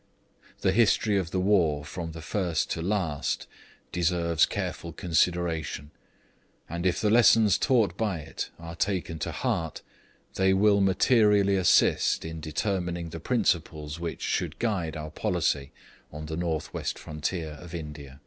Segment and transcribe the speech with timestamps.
[0.61, 3.45] The history of the war from first to last
[3.91, 5.91] deserves careful consideration;
[6.67, 9.83] and if the lessons taught by it are taken to heart,
[10.33, 15.71] they will materially assist in determining the principles which, should guide our policy
[16.11, 18.19] on the North West frontier of India.